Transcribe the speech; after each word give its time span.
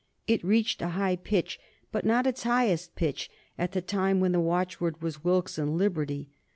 It 0.25 0.43
reached 0.43 0.81
a 0.81 0.87
high 0.97 1.15
pitch, 1.15 1.59
but 1.91 2.03
not 2.03 2.25
its 2.25 2.41
highest 2.41 2.95
pitch, 2.95 3.29
at 3.55 3.73
the 3.73 3.83
time 3.83 4.19
when 4.19 4.31
the 4.31 4.39
watchword 4.39 4.99
was 5.03 5.23
Wilkes 5.23 5.59
and 5.59 5.77
Liberty. 5.77 6.27